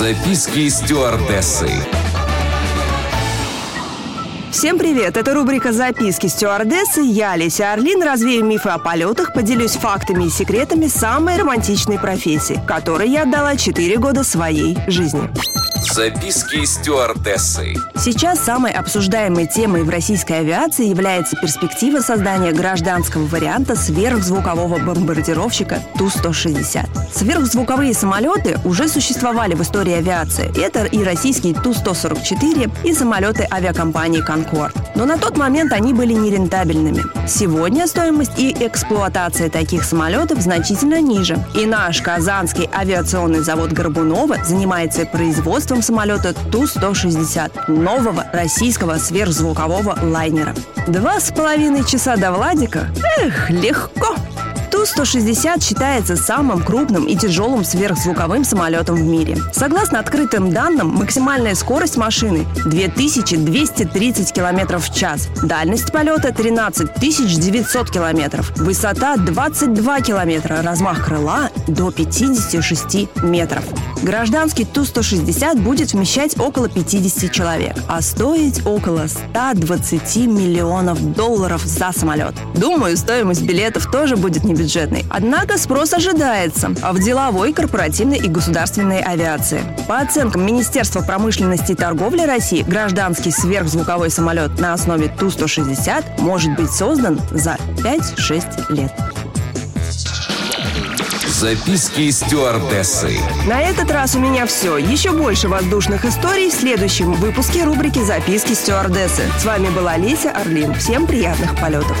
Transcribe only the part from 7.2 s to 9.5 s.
Леся Орлин, развею мифы о полетах,